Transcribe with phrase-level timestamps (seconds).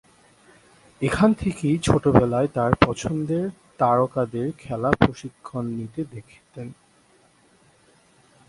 [1.01, 3.45] এখান থেকেই ছোটবেলায় তার পছন্দের
[3.79, 6.67] তারকাদের খেলা প্রশিক্ষন নিতে দেখতেন।